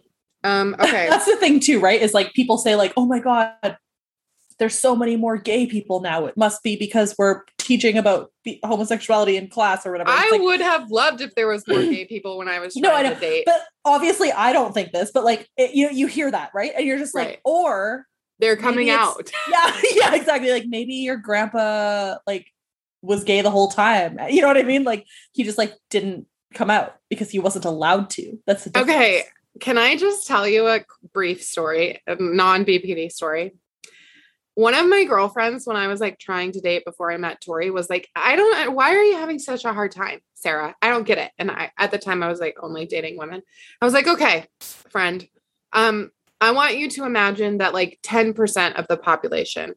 [0.45, 1.09] um, okay.
[1.09, 2.01] That's the thing too, right?
[2.01, 3.77] Is like people say, like, oh my God,
[4.59, 6.27] there's so many more gay people now.
[6.27, 8.31] It must be because we're teaching about
[8.63, 10.11] homosexuality in class or whatever.
[10.11, 12.75] It's I like, would have loved if there was more gay people when I was
[12.75, 13.45] trying no, I know, to date.
[13.47, 15.11] But obviously, I don't think this.
[15.13, 16.73] But like, it, you you hear that, right?
[16.77, 17.29] And you're just right.
[17.29, 18.07] like, or
[18.39, 19.31] they're coming out.
[19.51, 20.51] Yeah, yeah, exactly.
[20.51, 22.47] Like maybe your grandpa like
[23.03, 24.19] was gay the whole time.
[24.31, 24.85] You know what I mean?
[24.85, 28.39] Like he just like didn't come out because he wasn't allowed to.
[28.47, 28.91] That's the difference.
[28.91, 29.23] Okay.
[29.61, 33.53] Can I just tell you a brief story, a non BPD story?
[34.55, 37.71] One of my girlfriends, when I was like trying to date before I met Tori,
[37.71, 40.75] was like, I don't, why are you having such a hard time, Sarah?
[40.83, 41.31] I don't get it.
[41.39, 43.43] And I, at the time, I was like only dating women.
[43.81, 45.27] I was like, okay, friend,
[45.73, 46.11] um,
[46.41, 49.75] I want you to imagine that like 10% of the population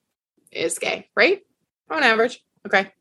[0.51, 1.41] is gay, right?
[1.89, 2.41] On average.
[2.65, 2.91] Okay.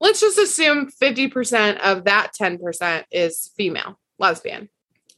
[0.00, 4.68] Let's just assume 50% of that 10% is female, lesbian.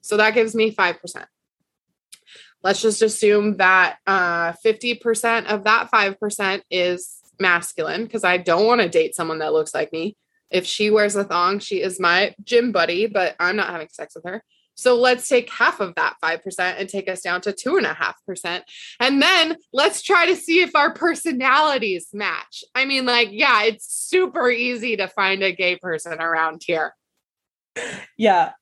[0.01, 1.27] So that gives me 5%.
[2.63, 8.81] Let's just assume that uh, 50% of that 5% is masculine because I don't want
[8.81, 10.17] to date someone that looks like me.
[10.51, 14.15] If she wears a thong, she is my gym buddy, but I'm not having sex
[14.15, 14.43] with her.
[14.75, 18.63] So let's take half of that 5% and take us down to 2.5%.
[18.99, 22.65] And then let's try to see if our personalities match.
[22.75, 26.95] I mean, like, yeah, it's super easy to find a gay person around here.
[28.17, 28.53] Yeah.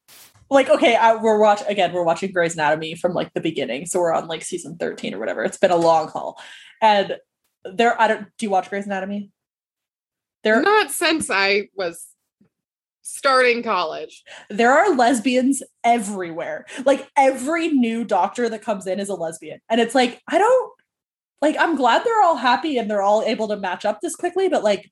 [0.50, 3.86] Like, okay, I, we're watch again, we're watching Grey's Anatomy from like the beginning.
[3.86, 5.44] So we're on like season 13 or whatever.
[5.44, 6.40] It's been a long haul.
[6.80, 7.16] And
[7.64, 9.30] there, I don't, do you watch Grey's Anatomy?
[10.44, 12.06] There, not since I was
[13.08, 14.22] starting college.
[14.50, 16.66] There are lesbians everywhere.
[16.84, 19.60] Like every new doctor that comes in is a lesbian.
[19.68, 20.72] And it's like, I don't
[21.40, 24.48] like I'm glad they're all happy and they're all able to match up this quickly,
[24.48, 24.90] but like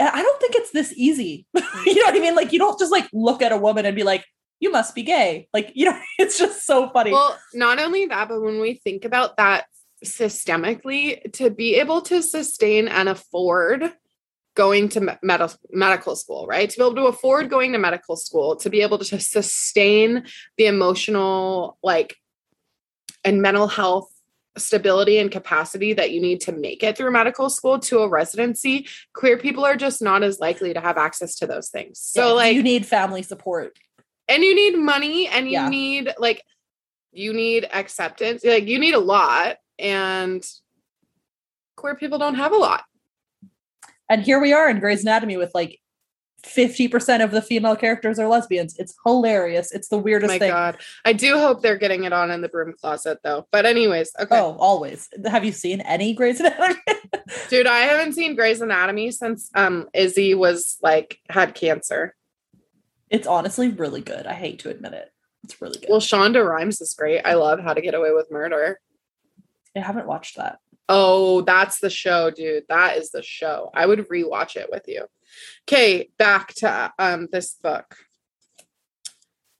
[0.00, 1.46] I don't think it's this easy.
[1.54, 2.36] you know what I mean?
[2.36, 4.24] Like you don't just like look at a woman and be like,
[4.60, 5.48] you must be gay.
[5.52, 7.12] Like, you know, it's just so funny.
[7.12, 9.66] Well, not only that, but when we think about that
[10.04, 13.92] systemically, to be able to sustain and afford
[14.58, 16.68] going to med- medical school, right?
[16.68, 20.24] To be able to afford going to medical school, to be able to sustain
[20.58, 22.16] the emotional, like,
[23.24, 24.10] and mental health
[24.56, 28.88] stability and capacity that you need to make it through medical school to a residency,
[29.14, 32.00] queer people are just not as likely to have access to those things.
[32.00, 33.78] So, yeah, like, you need family support
[34.26, 35.68] and you need money and you yeah.
[35.68, 36.42] need, like,
[37.12, 38.44] you need acceptance.
[38.44, 40.44] Like, you need a lot, and
[41.76, 42.82] queer people don't have a lot.
[44.08, 45.80] And here we are in Grey's Anatomy with like
[46.44, 48.76] 50% of the female characters are lesbians.
[48.78, 49.72] It's hilarious.
[49.72, 50.50] It's the weirdest My thing.
[50.50, 50.78] God.
[51.04, 53.46] I do hope they're getting it on in the broom closet though.
[53.50, 54.38] But anyways, okay.
[54.38, 55.08] Oh, always.
[55.26, 56.80] Have you seen any Grey's Anatomy?
[57.48, 62.14] Dude, I haven't seen Grey's Anatomy since um Izzy was like had cancer.
[63.10, 64.26] It's honestly really good.
[64.26, 65.10] I hate to admit it.
[65.44, 65.88] It's really good.
[65.90, 67.22] Well, Shonda Rhimes is great.
[67.24, 68.80] I love How to Get Away with Murder.
[69.74, 70.58] I haven't watched that.
[70.88, 72.64] Oh, that's the show, dude.
[72.68, 73.70] That is the show.
[73.74, 75.04] I would rewatch it with you.
[75.68, 77.96] Okay, back to um this book.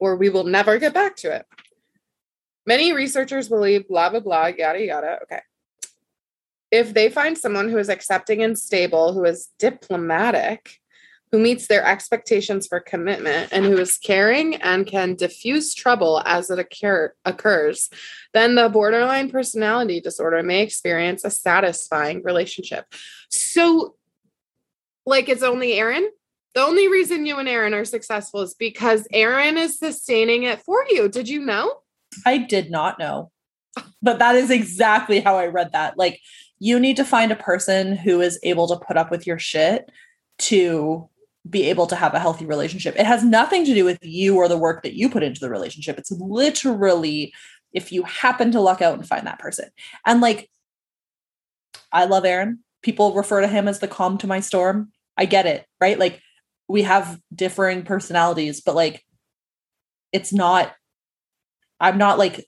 [0.01, 1.47] Or we will never get back to it.
[2.67, 5.19] Many researchers believe blah blah blah yada yada.
[5.23, 5.41] Okay.
[6.71, 10.79] If they find someone who is accepting and stable, who is diplomatic,
[11.31, 16.51] who meets their expectations for commitment and who is caring and can diffuse trouble as
[16.51, 17.91] it occur- occurs,
[18.33, 22.87] then the borderline personality disorder may experience a satisfying relationship.
[23.31, 23.97] So,
[25.05, 26.11] like, it's only Aaron.
[26.55, 30.85] The only reason you and Aaron are successful is because Aaron is sustaining it for
[30.89, 31.09] you.
[31.09, 31.73] Did you know?
[32.25, 33.31] I did not know.
[34.03, 35.99] But that is exactly how I read that.
[35.99, 36.21] Like,
[36.59, 39.91] you need to find a person who is able to put up with your shit
[40.39, 41.09] to
[41.49, 42.95] be able to have a healthy relationship.
[42.99, 45.51] It has nothing to do with you or the work that you put into the
[45.51, 45.99] relationship.
[45.99, 47.33] It's literally
[47.73, 49.69] if you happen to luck out and find that person.
[50.07, 50.51] And like,
[51.93, 52.61] I love Aaron.
[52.83, 54.93] People refer to him as the calm to my storm.
[55.17, 55.99] I get it, right?
[55.99, 56.21] Like,
[56.69, 59.05] we have differing personalities, but like,
[60.13, 60.73] it's not,
[61.81, 62.47] I'm not like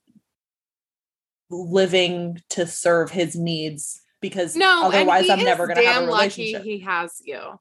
[1.50, 6.62] living to serve his needs because no, otherwise I'm never going to have a relationship.
[6.62, 7.58] he has you.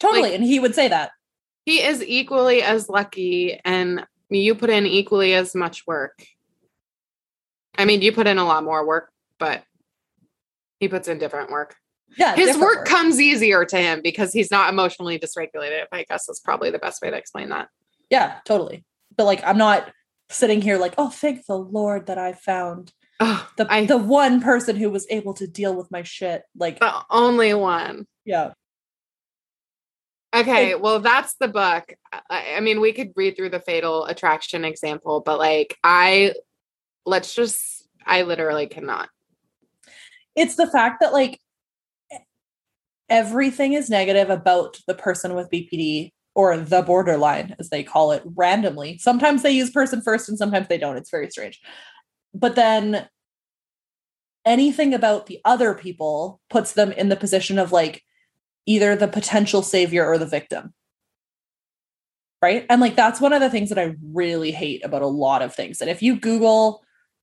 [0.00, 0.22] Totally.
[0.22, 1.12] Like, and he would say that.
[1.66, 6.24] He is equally as lucky and you put in equally as much work.
[7.76, 9.62] I mean, you put in a lot more work, but
[10.80, 11.76] he puts in different work.
[12.16, 12.34] Yeah.
[12.34, 15.84] His work, work comes easier to him because he's not emotionally dysregulated.
[15.92, 17.68] I guess is probably the best way to explain that.
[18.08, 18.84] Yeah, totally.
[19.16, 19.92] But like, I'm not
[20.30, 24.40] sitting here like, oh, thank the Lord that I found oh, the I, the one
[24.40, 26.42] person who was able to deal with my shit.
[26.56, 28.06] Like the only one.
[28.24, 28.52] Yeah.
[30.34, 31.92] Okay, well, that's the book.
[32.30, 36.34] I, mean, we could read through the fatal attraction example, but like, I
[37.04, 39.08] let's just, I literally cannot.
[40.36, 41.40] It's the fact that like
[43.08, 48.22] everything is negative about the person with BPD or the borderline, as they call it,
[48.36, 48.98] randomly.
[48.98, 50.96] Sometimes they use person first and sometimes they don't.
[50.96, 51.60] It's very strange.
[52.32, 53.08] But then
[54.44, 58.04] anything about the other people puts them in the position of like,
[58.66, 60.72] either the potential savior or the victim.
[62.42, 62.64] right?
[62.70, 65.54] And like that's one of the things that I really hate about a lot of
[65.54, 65.80] things.
[65.80, 66.82] And if you Google,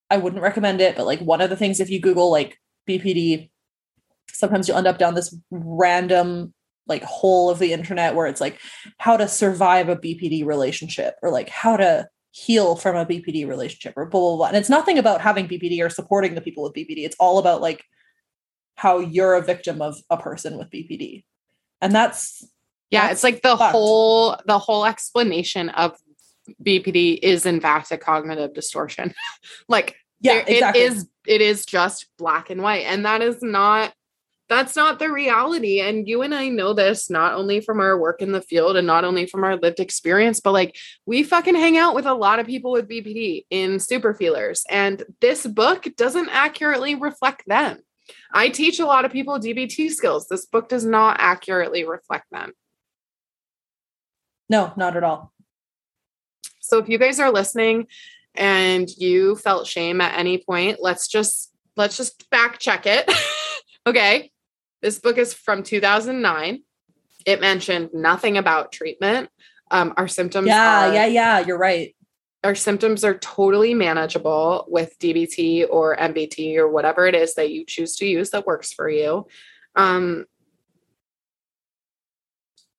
[0.10, 2.58] I wouldn't recommend it, but like one of the things if you Google like
[2.88, 3.50] BPD,
[4.32, 6.54] sometimes you'll end up down this random
[6.88, 8.60] like hole of the internet where it's like
[8.98, 13.94] how to survive a BPD relationship or like how to heal from a BPD relationship
[13.98, 14.48] or blah blah blah.
[14.48, 17.00] And it's nothing about having BPD or supporting the people with BPD.
[17.06, 17.84] It's all about like
[18.76, 21.24] how you're a victim of a person with BPD.
[21.82, 22.46] And that's
[22.90, 23.72] yeah, it's like the fucked.
[23.72, 25.98] whole the whole explanation of
[26.64, 29.14] BPD is in fact a cognitive distortion.
[29.68, 30.82] like yeah, exactly.
[30.82, 33.94] it is it is just black and white and that is not
[34.50, 38.22] that's not the reality and you and I know this not only from our work
[38.22, 41.78] in the field and not only from our lived experience but like we fucking hang
[41.78, 46.30] out with a lot of people with BPD in super feelers and this book doesn't
[46.30, 47.80] accurately reflect them.
[48.34, 50.28] I teach a lot of people DBT skills.
[50.28, 52.54] This book does not accurately reflect them.
[54.50, 55.34] No, not at all.
[56.62, 57.88] So if you guys are listening
[58.36, 63.12] and you felt shame at any point, let's just let's just fact check it.
[63.88, 64.32] okay.
[64.82, 66.62] This book is from 2009.
[67.26, 69.30] It mentioned nothing about treatment.
[69.70, 70.48] Um, our symptoms.
[70.48, 71.40] Yeah, are, yeah, yeah.
[71.40, 71.94] You're right.
[72.48, 77.66] Our symptoms are totally manageable with DBT or MBT or whatever it is that you
[77.66, 79.28] choose to use that works for you.
[79.76, 80.24] Um,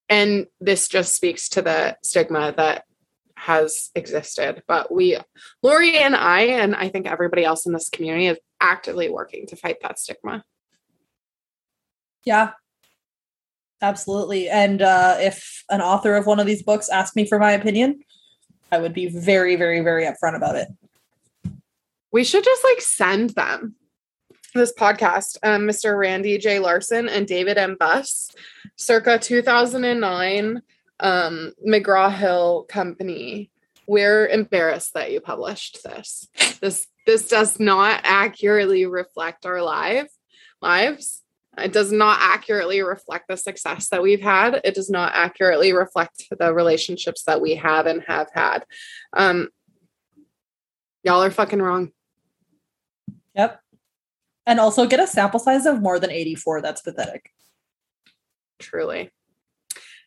[0.09, 2.85] and this just speaks to the stigma that
[3.37, 5.17] has existed but we
[5.63, 9.55] lori and i and i think everybody else in this community is actively working to
[9.55, 10.43] fight that stigma.
[12.25, 12.53] Yeah.
[13.81, 14.49] Absolutely.
[14.49, 18.01] And uh, if an author of one of these books asked me for my opinion
[18.73, 20.69] i would be very very very upfront about it
[22.11, 23.75] we should just like send them
[24.55, 25.99] this podcast, um, Mr.
[25.99, 26.59] Randy J.
[26.59, 27.77] Larsen and David M.
[27.79, 28.31] Buss,
[28.77, 30.63] circa 2009,
[31.01, 33.51] um, McGraw Hill Company.
[33.87, 36.29] We're embarrassed that you published this.
[36.61, 40.11] This this does not accurately reflect our life
[40.61, 41.23] lives.
[41.59, 44.61] It does not accurately reflect the success that we've had.
[44.65, 48.65] It does not accurately reflect the relationships that we have and have had.
[49.13, 49.49] Um,
[51.03, 51.93] y'all are fucking wrong.
[53.35, 53.61] Yep.
[54.47, 56.63] And also get a sample size of more than 84.
[56.63, 57.31] That's pathetic.
[58.59, 59.11] Truly.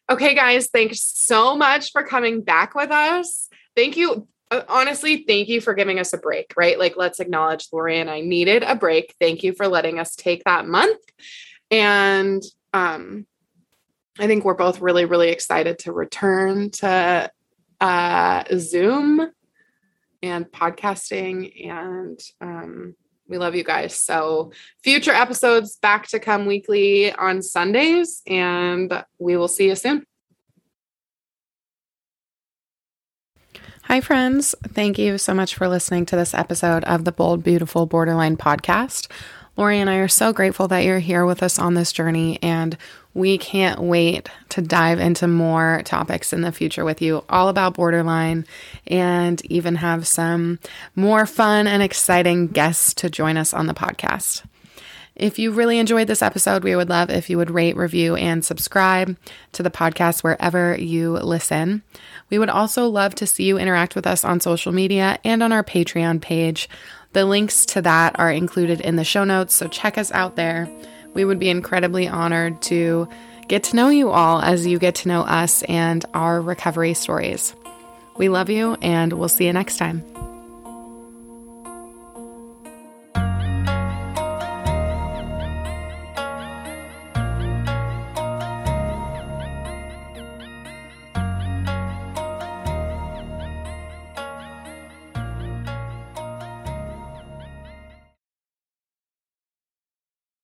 [0.10, 3.48] Okay, guys, thanks so much for coming back with us.
[3.76, 4.28] Thank you.
[4.52, 6.78] Uh, honestly, thank you for giving us a break, right?
[6.78, 9.16] Like, let's acknowledge Lori and I needed a break.
[9.20, 11.00] Thank you for letting us take that month.
[11.72, 12.44] And
[12.74, 13.26] um,
[14.20, 17.32] I think we're both really, really excited to return to
[17.80, 19.32] uh, Zoom
[20.22, 22.96] and podcasting and um,
[23.28, 23.96] we love you guys.
[23.96, 24.52] So,
[24.84, 30.06] future episodes back to come weekly on Sundays, and we will see you soon.
[33.92, 34.56] Hi, friends.
[34.70, 39.12] Thank you so much for listening to this episode of the Bold, Beautiful Borderline podcast.
[39.58, 42.78] Lori and I are so grateful that you're here with us on this journey, and
[43.14, 47.74] we can't wait to dive into more topics in the future with you, all about
[47.74, 48.46] borderline,
[48.88, 50.60] and even have some
[50.96, 54.44] more fun and exciting guests to join us on the podcast.
[55.22, 58.44] If you really enjoyed this episode, we would love if you would rate, review, and
[58.44, 59.16] subscribe
[59.52, 61.84] to the podcast wherever you listen.
[62.32, 65.52] We would also love to see you interact with us on social media and on
[65.52, 66.68] our Patreon page.
[67.14, 70.68] The links to that are included in the show notes, so check us out there.
[71.14, 73.08] We would be incredibly honored to
[73.48, 77.54] get to know you all as you get to know us and our recovery stories.
[78.18, 80.04] We love you, and we'll see you next time.